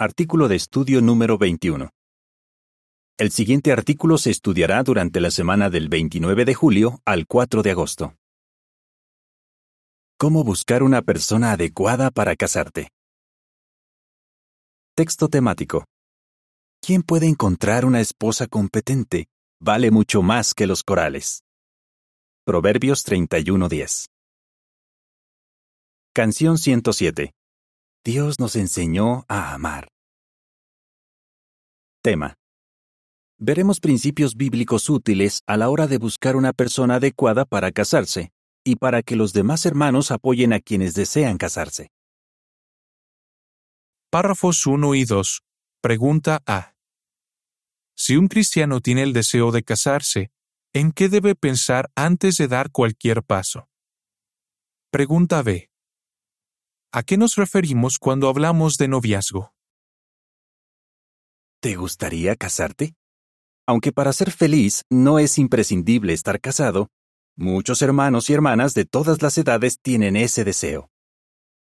[0.00, 1.90] Artículo de estudio número 21.
[3.18, 7.72] El siguiente artículo se estudiará durante la semana del 29 de julio al 4 de
[7.72, 8.14] agosto.
[10.16, 12.90] ¿Cómo buscar una persona adecuada para casarte?
[14.94, 15.84] Texto temático.
[16.80, 19.26] ¿Quién puede encontrar una esposa competente?
[19.60, 21.42] Vale mucho más que los corales.
[22.44, 24.06] Proverbios 31:10.
[26.14, 27.32] Canción 107.
[28.04, 29.88] Dios nos enseñó a amar.
[32.02, 32.34] Tema.
[33.38, 38.30] Veremos principios bíblicos útiles a la hora de buscar una persona adecuada para casarse
[38.64, 41.90] y para que los demás hermanos apoyen a quienes desean casarse.
[44.10, 45.42] Párrafos 1 y 2.
[45.82, 46.74] Pregunta A.
[47.94, 50.30] Si un cristiano tiene el deseo de casarse,
[50.72, 53.68] ¿en qué debe pensar antes de dar cualquier paso?
[54.90, 55.68] Pregunta B.
[56.90, 59.52] ¿A qué nos referimos cuando hablamos de noviazgo?
[61.60, 62.94] ¿Te gustaría casarte?
[63.66, 66.88] Aunque para ser feliz no es imprescindible estar casado,
[67.36, 70.90] muchos hermanos y hermanas de todas las edades tienen ese deseo.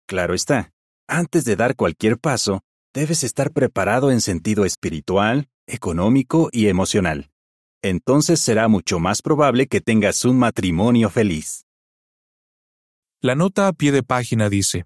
[0.09, 0.73] Claro está,
[1.07, 7.31] antes de dar cualquier paso, debes estar preparado en sentido espiritual, económico y emocional.
[7.81, 11.65] Entonces será mucho más probable que tengas un matrimonio feliz.
[13.21, 14.85] La nota a pie de página dice,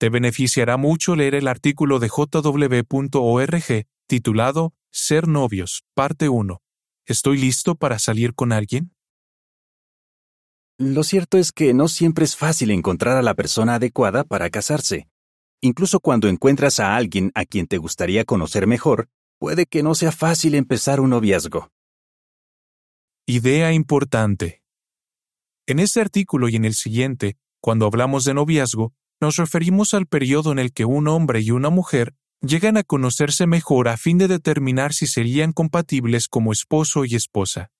[0.00, 6.62] Te beneficiará mucho leer el artículo de jw.org titulado Ser novios, parte 1.
[7.04, 8.94] ¿Estoy listo para salir con alguien?
[10.78, 15.06] Lo cierto es que no siempre es fácil encontrar a la persona adecuada para casarse.
[15.60, 20.12] Incluso cuando encuentras a alguien a quien te gustaría conocer mejor, puede que no sea
[20.12, 21.68] fácil empezar un noviazgo.
[23.26, 24.62] Idea importante.
[25.66, 30.52] En este artículo y en el siguiente, cuando hablamos de noviazgo, nos referimos al periodo
[30.52, 34.28] en el que un hombre y una mujer llegan a conocerse mejor a fin de
[34.28, 37.70] determinar si serían compatibles como esposo y esposa.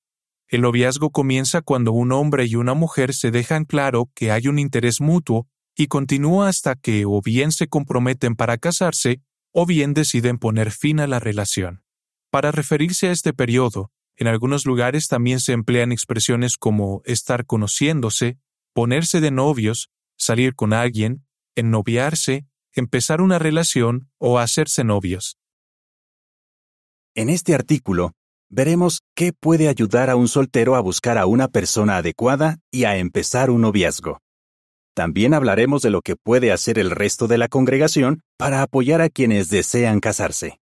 [0.48, 4.58] El noviazgo comienza cuando un hombre y una mujer se dejan claro que hay un
[4.58, 9.22] interés mutuo y continúa hasta que o bien se comprometen para casarse
[9.52, 11.82] o bien deciden poner fin a la relación.
[12.30, 18.38] Para referirse a este periodo, en algunos lugares también se emplean expresiones como estar conociéndose,
[18.74, 21.24] ponerse de novios, salir con alguien,
[21.54, 25.36] ennoviarse, empezar una relación o hacerse novios.
[27.14, 28.12] En este artículo,
[28.48, 32.96] veremos qué puede ayudar a un soltero a buscar a una persona adecuada y a
[32.96, 34.18] empezar un noviazgo.
[34.94, 39.08] También hablaremos de lo que puede hacer el resto de la congregación para apoyar a
[39.08, 40.60] quienes desean casarse.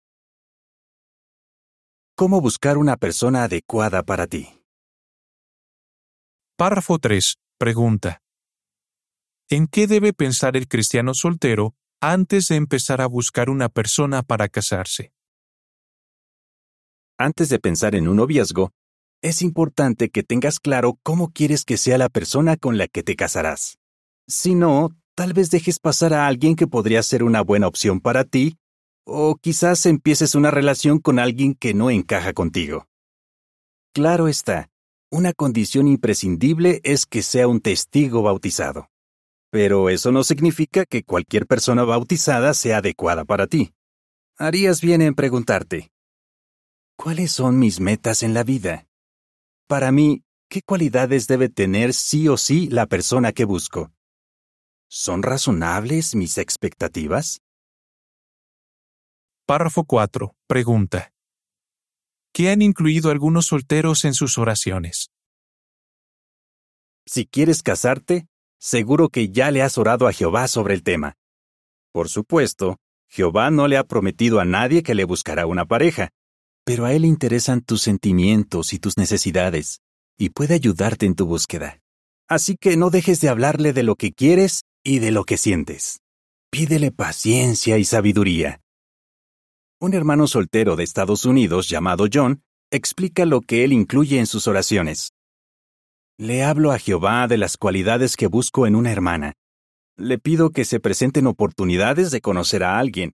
[2.16, 4.47] ¿Cómo buscar una persona adecuada para ti?
[6.56, 7.36] Párrafo 3.
[7.58, 8.21] Pregunta.
[9.53, 14.47] ¿En qué debe pensar el cristiano soltero antes de empezar a buscar una persona para
[14.47, 15.12] casarse?
[17.17, 18.72] Antes de pensar en un noviazgo,
[19.22, 23.17] es importante que tengas claro cómo quieres que sea la persona con la que te
[23.17, 23.78] casarás.
[24.25, 28.23] Si no, tal vez dejes pasar a alguien que podría ser una buena opción para
[28.23, 28.57] ti,
[29.06, 32.88] o quizás empieces una relación con alguien que no encaja contigo.
[33.94, 34.69] Claro está,
[35.11, 38.91] una condición imprescindible es que sea un testigo bautizado.
[39.51, 43.73] Pero eso no significa que cualquier persona bautizada sea adecuada para ti.
[44.38, 45.91] Harías bien en preguntarte,
[46.95, 48.88] ¿cuáles son mis metas en la vida?
[49.67, 53.91] Para mí, ¿qué cualidades debe tener sí o sí la persona que busco?
[54.88, 57.41] ¿Son razonables mis expectativas?
[59.45, 60.34] Párrafo 4.
[60.47, 61.11] Pregunta.
[62.34, 65.11] ¿Qué han incluido algunos solteros en sus oraciones?
[67.06, 68.28] Si quieres casarte,
[68.61, 71.16] seguro que ya le has orado a Jehová sobre el tema.
[71.91, 72.77] Por supuesto,
[73.09, 76.11] Jehová no le ha prometido a nadie que le buscará una pareja,
[76.63, 79.81] pero a él le interesan tus sentimientos y tus necesidades,
[80.17, 81.81] y puede ayudarte en tu búsqueda.
[82.29, 85.99] Así que no dejes de hablarle de lo que quieres y de lo que sientes.
[86.51, 88.61] Pídele paciencia y sabiduría.
[89.79, 94.47] Un hermano soltero de Estados Unidos llamado John explica lo que él incluye en sus
[94.47, 95.14] oraciones.
[96.22, 99.34] Le hablo a Jehová de las cualidades que busco en una hermana.
[99.97, 103.14] Le pido que se presenten oportunidades de conocer a alguien.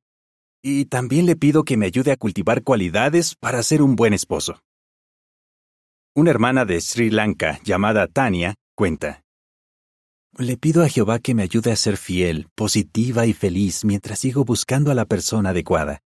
[0.62, 4.60] Y también le pido que me ayude a cultivar cualidades para ser un buen esposo.
[6.18, 9.24] Una hermana de Sri Lanka llamada Tania cuenta.
[10.38, 14.44] Le pido a Jehová que me ayude a ser fiel, positiva y feliz mientras sigo
[14.44, 16.02] buscando a la persona adecuada.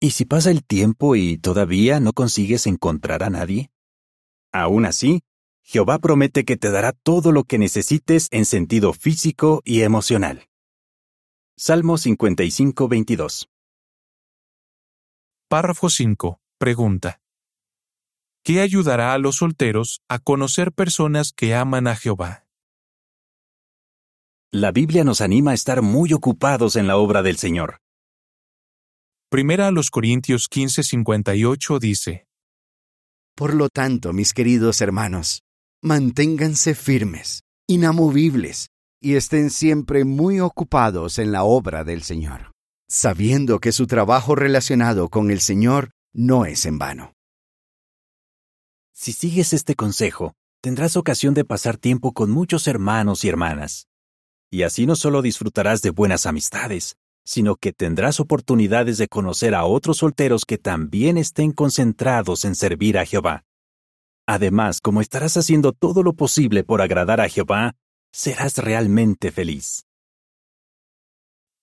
[0.00, 3.70] ¿Y si pasa el tiempo y todavía no consigues encontrar a nadie?
[4.52, 5.22] Aún así,
[5.66, 10.46] Jehová promete que te dará todo lo que necesites en sentido físico y emocional.
[11.56, 13.48] Salmo 55, 22.
[15.48, 16.38] Párrafo 5.
[16.58, 17.20] Pregunta.
[18.44, 22.46] ¿Qué ayudará a los solteros a conocer personas que aman a Jehová?
[24.52, 27.78] La Biblia nos anima a estar muy ocupados en la obra del Señor.
[29.30, 32.26] Primera a los Corintios 15:58 dice,
[33.34, 35.42] Por lo tanto, mis queridos hermanos,
[35.84, 38.70] manténganse firmes, inamovibles,
[39.02, 42.52] y estén siempre muy ocupados en la obra del Señor,
[42.88, 47.12] sabiendo que su trabajo relacionado con el Señor no es en vano.
[48.94, 50.32] Si sigues este consejo,
[50.62, 53.86] tendrás ocasión de pasar tiempo con muchos hermanos y hermanas.
[54.50, 56.96] Y así no solo disfrutarás de buenas amistades,
[57.26, 62.96] sino que tendrás oportunidades de conocer a otros solteros que también estén concentrados en servir
[62.96, 63.44] a Jehová.
[64.26, 67.74] Además, como estarás haciendo todo lo posible por agradar a Jehová,
[68.12, 69.86] serás realmente feliz.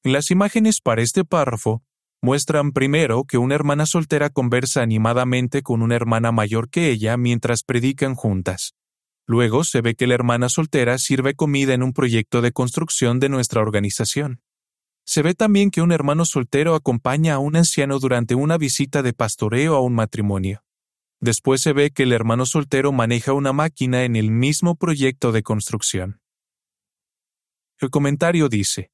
[0.04, 1.84] Las imágenes para este párrafo
[2.22, 7.63] muestran primero que una hermana soltera conversa animadamente con una hermana mayor que ella mientras
[7.63, 8.75] predican juntas.
[9.28, 13.30] Luego se ve que la hermana soltera sirve comida en un proyecto de construcción de
[13.30, 14.42] nuestra organización.
[15.04, 19.13] Se ve también que un hermano soltero acompaña a un anciano durante una visita de
[19.13, 20.63] pastoreo a un matrimonio.
[21.22, 25.44] Después se ve que el hermano soltero maneja una máquina en el mismo proyecto de
[25.44, 26.20] construcción.
[27.80, 28.92] El comentario dice,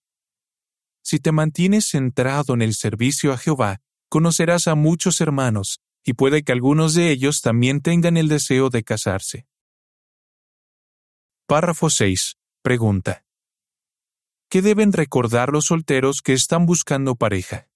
[1.01, 3.79] Si te mantienes centrado en el servicio a Jehová,
[4.09, 8.83] conocerás a muchos hermanos, y puede que algunos de ellos también tengan el deseo de
[8.83, 9.47] casarse.
[11.45, 12.37] Párrafo 6.
[12.61, 13.25] Pregunta.
[14.49, 17.69] ¿Qué deben recordar los solteros que están buscando pareja?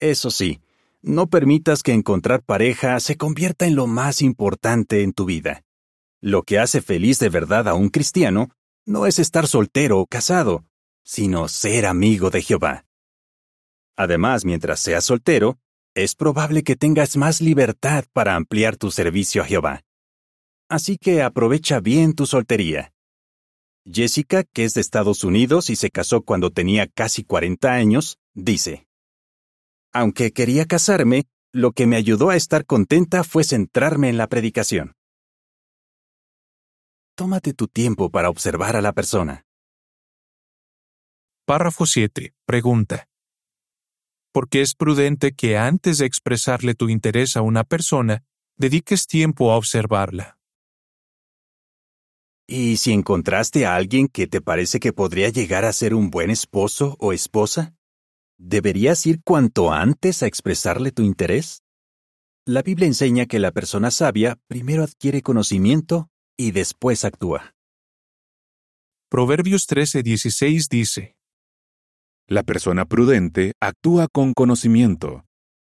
[0.00, 0.60] Eso sí,
[1.02, 5.64] no permitas que encontrar pareja se convierta en lo más importante en tu vida.
[6.20, 8.50] Lo que hace feliz de verdad a un cristiano
[8.86, 10.64] no es estar soltero o casado,
[11.04, 12.86] sino ser amigo de Jehová.
[13.96, 15.58] Además, mientras seas soltero,
[15.94, 19.82] es probable que tengas más libertad para ampliar tu servicio a Jehová.
[20.68, 22.92] Así que aprovecha bien tu soltería.
[23.84, 28.86] Jessica, que es de Estados Unidos y se casó cuando tenía casi 40 años, dice,
[29.92, 34.94] Aunque quería casarme, lo que me ayudó a estar contenta fue centrarme en la predicación.
[37.14, 39.44] Tómate tu tiempo para observar a la persona.
[41.44, 42.32] Párrafo 7.
[42.46, 43.06] Pregunta.
[44.32, 48.24] ¿Por qué es prudente que antes de expresarle tu interés a una persona,
[48.56, 50.38] dediques tiempo a observarla?
[52.46, 56.30] ¿Y si encontraste a alguien que te parece que podría llegar a ser un buen
[56.30, 57.74] esposo o esposa?
[58.44, 61.62] ¿Deberías ir cuanto antes a expresarle tu interés?
[62.44, 67.54] La Biblia enseña que la persona sabia primero adquiere conocimiento y después actúa.
[69.08, 71.14] Proverbios 13:16 dice,
[72.26, 75.24] La persona prudente actúa con conocimiento,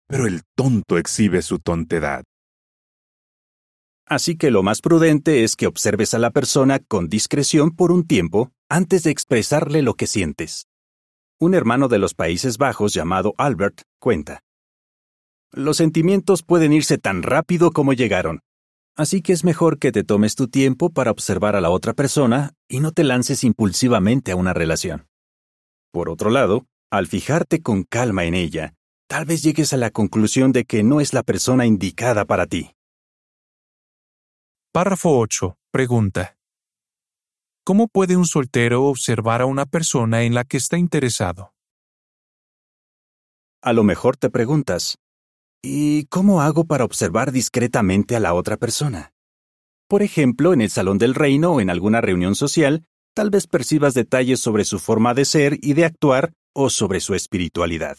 [0.08, 2.24] pero el tonto exhibe su tontedad.
[4.08, 8.08] Así que lo más prudente es que observes a la persona con discreción por un
[8.08, 10.66] tiempo antes de expresarle lo que sientes.
[11.38, 14.40] Un hermano de los Países Bajos llamado Albert cuenta.
[15.52, 18.40] Los sentimientos pueden irse tan rápido como llegaron.
[18.96, 22.54] Así que es mejor que te tomes tu tiempo para observar a la otra persona
[22.68, 25.08] y no te lances impulsivamente a una relación.
[25.92, 28.72] Por otro lado, al fijarte con calma en ella,
[29.06, 32.70] tal vez llegues a la conclusión de que no es la persona indicada para ti.
[34.72, 35.54] Párrafo 8.
[35.70, 36.35] Pregunta.
[37.66, 41.52] ¿Cómo puede un soltero observar a una persona en la que está interesado?
[43.60, 44.98] A lo mejor te preguntas,
[45.68, 49.12] ¿Y cómo hago para observar discretamente a la otra persona?
[49.88, 52.84] Por ejemplo, en el Salón del Reino o en alguna reunión social,
[53.16, 57.16] tal vez percibas detalles sobre su forma de ser y de actuar o sobre su
[57.16, 57.98] espiritualidad.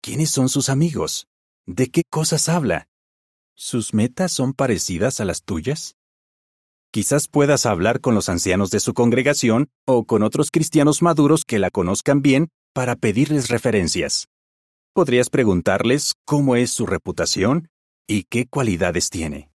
[0.00, 1.26] ¿Quiénes son sus amigos?
[1.66, 2.86] ¿De qué cosas habla?
[3.56, 5.96] ¿Sus metas son parecidas a las tuyas?
[6.96, 11.58] Quizás puedas hablar con los ancianos de su congregación o con otros cristianos maduros que
[11.58, 14.28] la conozcan bien para pedirles referencias.
[14.94, 17.68] Podrías preguntarles cómo es su reputación
[18.08, 19.50] y qué cualidades tiene.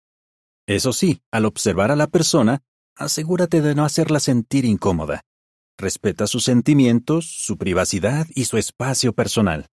[0.67, 2.61] Eso sí, al observar a la persona,
[2.95, 5.21] asegúrate de no hacerla sentir incómoda.
[5.79, 9.65] Respeta sus sentimientos, su privacidad y su espacio personal.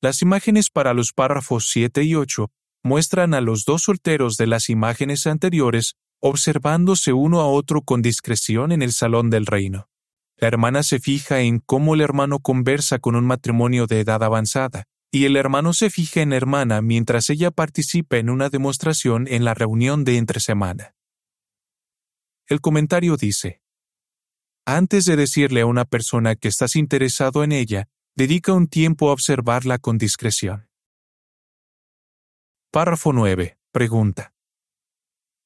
[0.00, 2.50] Las imágenes para los párrafos 7 y 8
[2.82, 8.72] muestran a los dos solteros de las imágenes anteriores observándose uno a otro con discreción
[8.72, 9.88] en el salón del reino.
[10.36, 14.84] La hermana se fija en cómo el hermano conversa con un matrimonio de edad avanzada,
[15.10, 19.44] y el hermano se fija en la hermana mientras ella participa en una demostración en
[19.44, 20.94] la reunión de entre semana.
[22.46, 23.62] El comentario dice,
[24.64, 29.12] Antes de decirle a una persona que estás interesado en ella, dedica un tiempo a
[29.12, 30.67] observarla con discreción.
[32.70, 33.56] Párrafo 9.
[33.72, 34.34] Pregunta.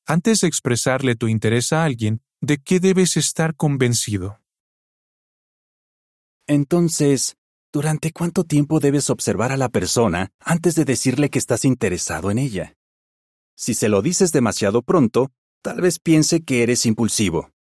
[0.04, 4.40] Antes de expresarle tu interés a alguien, ¿de qué debes estar convencido?
[6.48, 7.36] Entonces,
[7.72, 12.38] ¿durante cuánto tiempo debes observar a la persona antes de decirle que estás interesado en
[12.38, 12.74] ella?
[13.56, 15.30] Si se lo dices demasiado pronto,
[15.62, 17.52] tal vez piense que eres impulsivo.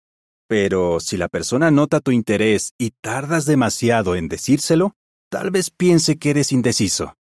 [0.48, 4.94] Pero si la persona nota tu interés y tardas demasiado en decírselo,
[5.28, 7.14] tal vez piense que eres indeciso.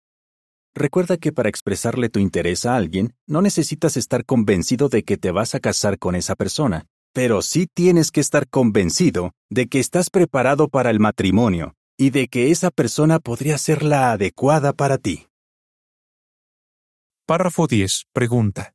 [0.79, 5.33] Recuerda que para expresarle tu interés a alguien, no necesitas estar convencido de que te
[5.33, 10.09] vas a casar con esa persona, pero sí tienes que estar convencido de que estás
[10.09, 15.27] preparado para el matrimonio y de que esa persona podría ser la adecuada para ti.
[17.27, 18.05] Párrafo 10.
[18.13, 18.73] Pregunta.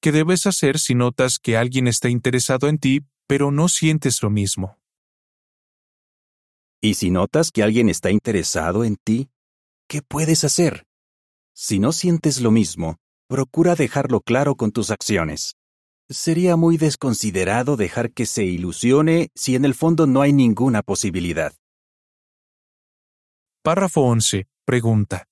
[0.00, 4.28] ¿Qué debes hacer si notas que alguien está interesado en ti pero no sientes lo
[4.28, 4.78] mismo.
[6.82, 9.30] Y si notas que alguien está interesado en ti,
[9.92, 10.86] ¿qué puedes hacer?
[11.54, 12.96] Si no sientes lo mismo,
[13.28, 15.56] procura dejarlo claro con tus acciones.
[16.08, 21.52] Sería muy desconsiderado dejar que se ilusione si en el fondo no hay ninguna posibilidad.
[23.62, 24.46] Párrafo 11.
[24.64, 25.26] Pregunta.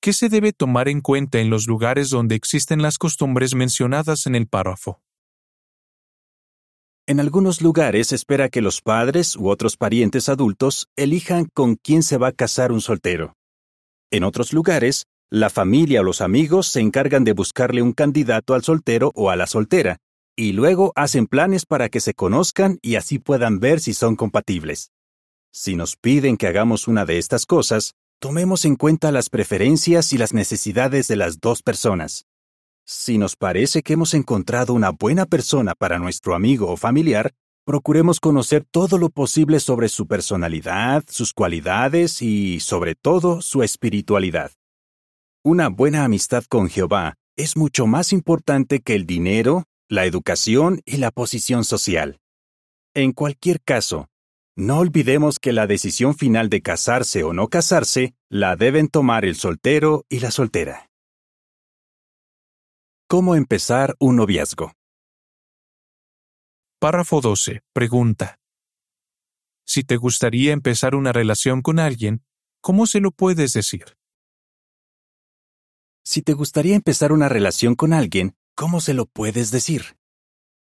[0.00, 4.36] ¿Qué se debe tomar en cuenta en los lugares donde existen las costumbres mencionadas en
[4.36, 5.02] el párrafo?
[7.06, 12.16] En algunos lugares espera que los padres u otros parientes adultos elijan con quién se
[12.16, 13.36] va a casar un soltero.
[14.10, 18.62] En otros lugares, la familia o los amigos se encargan de buscarle un candidato al
[18.62, 19.98] soltero o a la soltera,
[20.34, 24.90] y luego hacen planes para que se conozcan y así puedan ver si son compatibles.
[25.52, 30.18] Si nos piden que hagamos una de estas cosas, tomemos en cuenta las preferencias y
[30.18, 32.24] las necesidades de las dos personas.
[32.86, 37.32] Si nos parece que hemos encontrado una buena persona para nuestro amigo o familiar,
[37.64, 44.52] procuremos conocer todo lo posible sobre su personalidad, sus cualidades y, sobre todo, su espiritualidad.
[45.42, 50.98] Una buena amistad con Jehová es mucho más importante que el dinero, la educación y
[50.98, 52.20] la posición social.
[52.92, 54.08] En cualquier caso,
[54.56, 59.36] no olvidemos que la decisión final de casarse o no casarse la deben tomar el
[59.36, 60.90] soltero y la soltera.
[63.14, 64.72] ¿Cómo empezar un noviazgo?
[66.80, 67.60] Párrafo 12.
[67.72, 68.40] Pregunta.
[69.64, 72.24] Si te gustaría empezar una relación con alguien,
[72.60, 73.84] ¿cómo se lo puedes decir?
[76.04, 79.96] Si te gustaría empezar una relación con alguien, ¿cómo se lo puedes decir?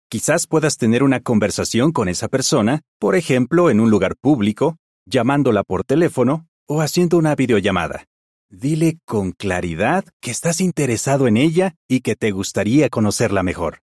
[0.09, 4.75] Quizás puedas tener una conversación con esa persona, por ejemplo, en un lugar público,
[5.05, 8.07] llamándola por teléfono o haciendo una videollamada.
[8.49, 13.81] Dile con claridad que estás interesado en ella y que te gustaría conocerla mejor.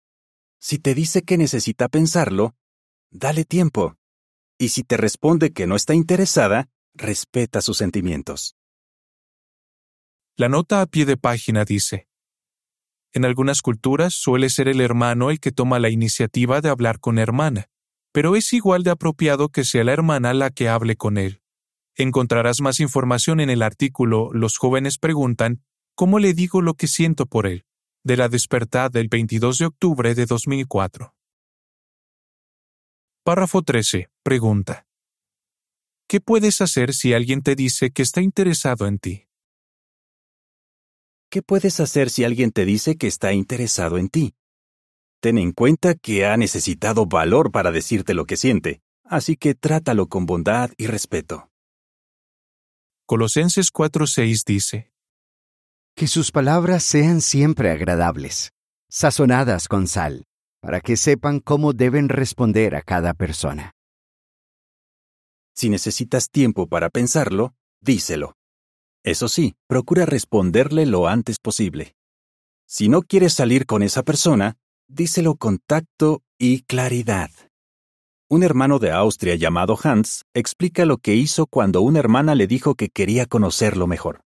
[0.58, 2.54] Si te dice que necesita pensarlo,
[3.10, 3.96] dale tiempo.
[4.58, 8.56] Y si te responde que no está interesada, respeta sus sentimientos.
[10.36, 12.08] La nota a pie de página dice,
[13.12, 17.18] En algunas culturas suele ser el hermano el que toma la iniciativa de hablar con
[17.18, 17.68] hermana,
[18.12, 21.42] pero es igual de apropiado que sea la hermana la que hable con él.
[21.96, 25.62] Encontrarás más información en el artículo Los jóvenes preguntan,
[25.94, 27.66] ¿cómo le digo lo que siento por él?
[28.06, 31.12] de la despertad del 22 de octubre de 2004.
[33.24, 34.08] Párrafo 13.
[34.22, 34.86] Pregunta.
[36.06, 39.26] ¿Qué puedes hacer si alguien te dice que está interesado en ti?
[41.28, 44.36] ¿Qué puedes hacer si alguien te dice que está interesado en ti?
[45.18, 50.06] Ten en cuenta que ha necesitado valor para decirte lo que siente, así que trátalo
[50.06, 51.50] con bondad y respeto.
[53.08, 54.90] Colosenses 4:6 dice,
[55.94, 58.50] Que sus palabras sean siempre agradables,
[58.90, 60.24] sazonadas con sal,
[60.60, 63.70] para que sepan cómo deben responder a cada persona.
[65.54, 68.34] Si necesitas tiempo para pensarlo, díselo.
[69.04, 71.94] Eso sí, procura responderle lo antes posible.
[72.66, 74.56] Si no quieres salir con esa persona,
[74.88, 77.30] díselo con tacto y claridad.
[78.28, 82.74] Un hermano de Austria llamado Hans explica lo que hizo cuando una hermana le dijo
[82.74, 84.20] que quería conocerlo mejor.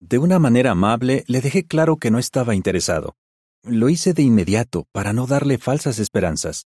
[0.00, 3.14] De una manera amable le dejé claro que no estaba interesado.
[3.62, 6.64] Lo hice de inmediato para no darle falsas esperanzas.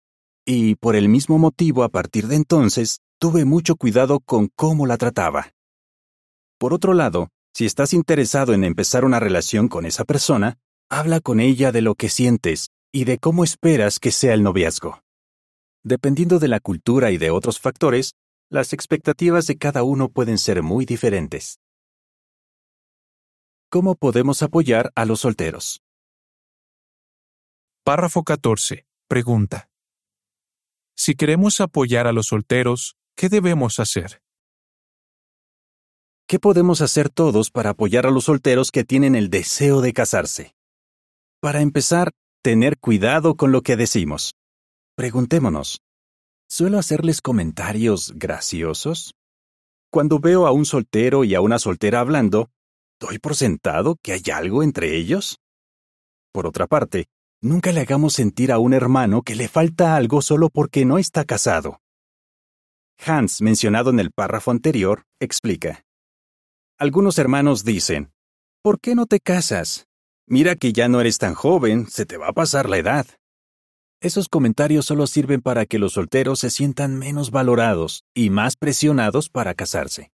[0.43, 4.97] Y por el mismo motivo a partir de entonces tuve mucho cuidado con cómo la
[4.97, 5.51] trataba.
[6.57, 10.57] Por otro lado, si estás interesado en empezar una relación con esa persona,
[10.89, 15.04] habla con ella de lo que sientes y de cómo esperas que sea el noviazgo.
[15.87, 18.15] Dependiendo de la cultura y de otros factores,
[18.49, 21.59] las expectativas de cada uno pueden ser muy diferentes.
[23.69, 25.83] ¿Cómo podemos apoyar a los solteros?
[27.83, 28.87] Párrafo 14.
[29.07, 29.69] Pregunta.
[30.95, 34.23] si queremos apoyar a los solteros, ¿qué debemos hacer?
[36.27, 40.55] ¿Qué podemos hacer todos para apoyar a los solteros que tienen el deseo de casarse?
[41.39, 42.11] Para empezar,
[42.41, 44.33] tener cuidado con lo que decimos.
[44.95, 45.81] Preguntémonos,
[46.47, 49.13] ¿suelo hacerles comentarios graciosos?
[49.91, 52.49] Cuando veo a un soltero y a una soltera hablando,
[52.97, 55.37] ¿doy por sentado que hay algo entre ellos?
[56.31, 57.07] Por otra parte,
[57.41, 61.25] nunca le hagamos sentir a un hermano que le falta algo solo porque no está
[61.25, 61.81] casado.
[63.05, 65.83] Hans, mencionado en el párrafo anterior, explica.
[66.79, 68.13] Algunos hermanos dicen,
[68.61, 69.87] ¿por qué no te casas?
[70.25, 73.05] Mira que ya no eres tan joven, se te va a pasar la edad.
[74.05, 79.29] Esos comentarios solo sirven para que los solteros se sientan menos valorados y más presionados
[79.29, 80.11] para casarse.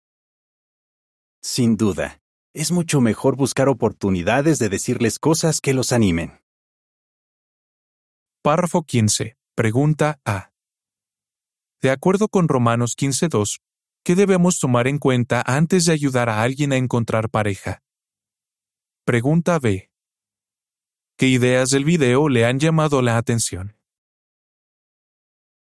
[1.39, 2.19] Sin duda,
[2.55, 6.41] es mucho mejor buscar oportunidades de decirles cosas que los animen.
[8.41, 9.37] Párrafo 15.
[9.53, 10.49] Pregunta A.
[11.79, 13.59] De acuerdo con Romanos 15.2,
[14.03, 17.83] ¿qué debemos tomar en cuenta antes de ayudar a alguien a encontrar pareja?
[19.05, 19.91] Pregunta B.
[21.17, 23.77] ¿Qué ideas del video le han llamado la atención?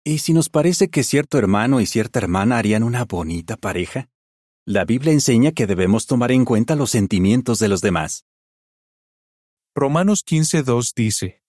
[0.06, 4.08] ¿Y si nos parece que cierto hermano y cierta hermana harían una bonita pareja?
[4.66, 8.24] La Biblia enseña que debemos tomar en cuenta los sentimientos de los demás.
[9.76, 11.44] Romanos 15.2 dice,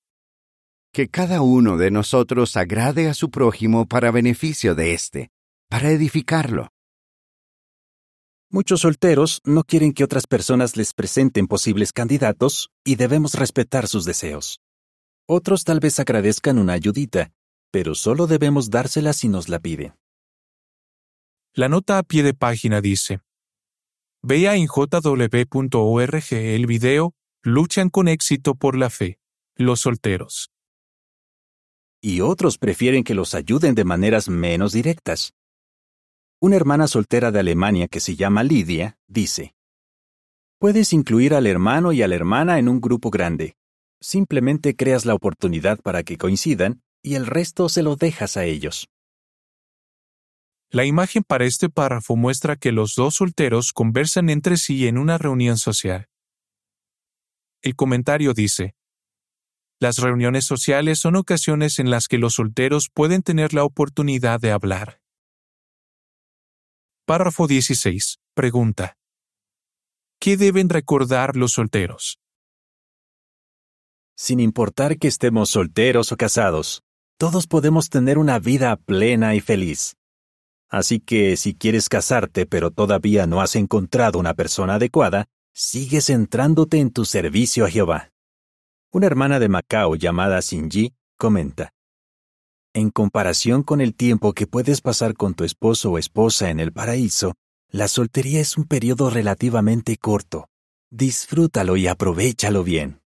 [0.93, 5.31] Que cada uno de nosotros agrade a su prójimo para beneficio de éste,
[5.69, 6.73] para edificarlo.
[8.57, 14.07] Muchos solteros no quieren que otras personas les presenten posibles candidatos y debemos respetar sus
[14.07, 14.63] deseos.
[15.29, 17.35] Otros tal vez agradezcan una ayudita,
[17.71, 19.95] pero solo debemos dársela si nos la piden.
[21.53, 23.21] La nota a pie de página dice,
[24.23, 29.19] Vea en jw.org el video Luchan con éxito por la fe,
[29.57, 30.51] los solteros.
[32.01, 35.35] Y otros prefieren que los ayuden de maneras menos directas.
[36.47, 39.57] Una hermana soltera de Alemania que se llama Lidia dice,
[40.61, 43.57] Puedes incluir al hermano y a la hermana en un grupo grande.
[44.01, 48.89] Simplemente creas la oportunidad para que coincidan y el resto se lo dejas a ellos.
[50.71, 55.19] La imagen para este párrafo muestra que los dos solteros conversan entre sí en una
[55.19, 56.07] reunión social.
[57.61, 58.77] El comentario dice,
[59.81, 64.53] Las reuniones sociales son ocasiones en las que los solteros pueden tener la oportunidad de
[64.53, 65.01] hablar.
[67.07, 68.19] Párrafo 16.
[68.35, 68.97] Pregunta.
[70.19, 72.19] ¿Qué deben recordar los solteros?
[74.17, 76.83] Sin importar que estemos solteros o casados,
[77.17, 79.95] todos podemos tener una vida plena y feliz.
[80.69, 86.81] Así que si quieres casarte pero todavía no has encontrado una persona adecuada, sigue centrándote
[86.81, 88.11] en tu servicio a Jehová.
[88.91, 91.73] Una hermana de Macao llamada Sinji comenta,
[92.77, 96.75] en comparación con el tiempo que puedes pasar con tu esposo o esposa en el
[96.75, 97.33] paraíso,
[97.71, 100.51] la soltería es un periodo relativamente corto.
[100.91, 103.01] Disfrútalo y aprovechalo bien.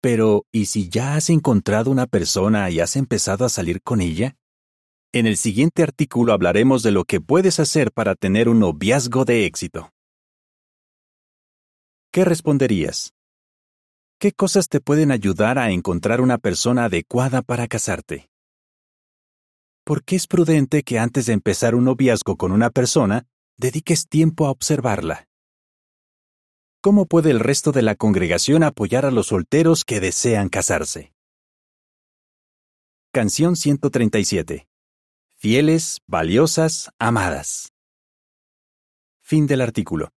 [0.00, 4.36] Pero, ¿y si ya has encontrado una persona y has empezado a salir con ella?
[5.12, 9.44] En el siguiente artículo hablaremos de lo que puedes hacer para tener un noviazgo de
[9.44, 9.90] éxito.
[12.12, 13.12] ¿Qué responderías?
[14.20, 18.31] ¿Qué cosas te pueden ayudar a encontrar una persona adecuada para casarte?
[19.84, 23.26] ¿Por qué es prudente que antes de empezar un noviazgo con una persona,
[23.58, 25.26] dediques tiempo a observarla?
[26.80, 31.12] ¿Cómo puede el resto de la congregación apoyar a los solteros que desean casarse?
[33.12, 34.68] Canción 137.
[35.34, 37.72] Fieles, valiosas, amadas.
[39.20, 40.10] Fin del artículo.